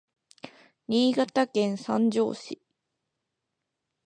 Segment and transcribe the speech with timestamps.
[0.89, 2.55] Niigataken sanjo si